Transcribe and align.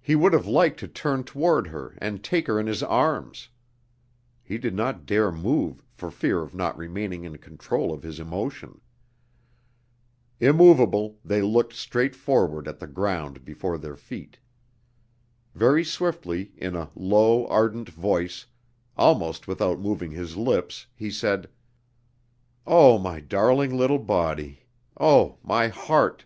He 0.00 0.14
would 0.14 0.34
have 0.34 0.46
liked 0.46 0.78
to 0.78 0.86
turn 0.86 1.24
toward 1.24 1.66
her 1.66 1.96
and 2.00 2.22
take 2.22 2.46
her 2.46 2.60
in 2.60 2.68
his 2.68 2.80
arms. 2.80 3.48
He 4.44 4.56
did 4.56 4.72
not 4.72 5.04
dare 5.04 5.32
move 5.32 5.82
for 5.90 6.12
fear 6.12 6.42
of 6.42 6.54
not 6.54 6.78
remaining 6.78 7.24
in 7.24 7.38
control 7.38 7.92
of 7.92 8.04
his 8.04 8.20
emotion. 8.20 8.80
Immovable, 10.38 11.18
they 11.24 11.42
looked 11.42 11.72
straight 11.72 12.14
forward 12.14 12.68
at 12.68 12.78
the 12.78 12.86
ground 12.86 13.44
before 13.44 13.78
their 13.78 13.96
feet. 13.96 14.38
Very 15.56 15.82
swiftly, 15.82 16.52
in 16.56 16.76
a 16.76 16.92
low 16.94 17.44
ardent 17.48 17.88
voice, 17.88 18.46
almost 18.96 19.48
without 19.48 19.80
moving 19.80 20.12
his 20.12 20.36
lips, 20.36 20.86
he 20.94 21.10
said: 21.10 21.48
"Oh, 22.64 22.96
my 22.96 23.18
darling 23.18 23.76
little 23.76 23.98
body! 23.98 24.60
Oh, 25.00 25.38
my 25.42 25.66
heart! 25.66 26.24